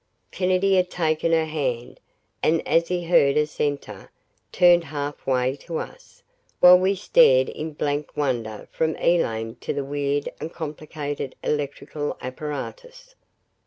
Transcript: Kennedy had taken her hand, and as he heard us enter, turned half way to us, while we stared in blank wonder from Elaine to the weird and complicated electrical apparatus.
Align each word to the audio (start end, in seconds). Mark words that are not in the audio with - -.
Kennedy 0.31 0.77
had 0.77 0.89
taken 0.89 1.31
her 1.31 1.45
hand, 1.45 1.99
and 2.41 2.67
as 2.67 2.87
he 2.87 3.03
heard 3.03 3.37
us 3.37 3.59
enter, 3.59 4.09
turned 4.51 4.85
half 4.85 5.27
way 5.27 5.55
to 5.57 5.77
us, 5.77 6.23
while 6.59 6.79
we 6.79 6.95
stared 6.95 7.49
in 7.49 7.73
blank 7.73 8.17
wonder 8.17 8.67
from 8.71 8.95
Elaine 8.95 9.57
to 9.57 9.73
the 9.75 9.85
weird 9.85 10.27
and 10.39 10.51
complicated 10.51 11.35
electrical 11.43 12.17
apparatus. 12.19 13.13